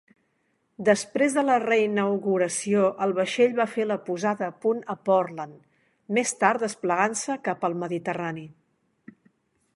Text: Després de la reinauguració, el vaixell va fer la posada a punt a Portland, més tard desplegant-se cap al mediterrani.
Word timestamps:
Després 0.87 1.33
de 1.39 1.43
la 1.49 1.57
reinauguració, 1.63 2.87
el 3.07 3.13
vaixell 3.19 3.53
va 3.61 3.67
fer 3.75 3.85
la 3.91 3.99
posada 4.09 4.47
a 4.49 4.57
punt 4.65 4.81
a 4.95 4.97
Portland, 5.11 5.61
més 6.21 6.35
tard 6.43 6.67
desplegant-se 6.67 7.41
cap 7.51 7.69
al 7.71 7.79
mediterrani. 7.85 8.49